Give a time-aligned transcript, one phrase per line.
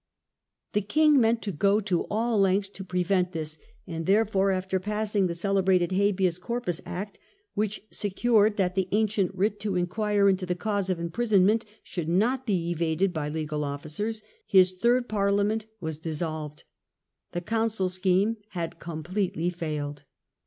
[0.73, 5.27] The king meant to go to all lengths to prevent this; and therefore, after passing
[5.27, 7.19] the celebrated Habeas Corpus Act,
[7.53, 12.47] which secured that the ancient writ to enquire into the cause of imprisonment should not
[12.47, 16.63] be evaded by legal officers, his third Parliament was dissolved.
[17.33, 20.05] The Council scheme had completely failed.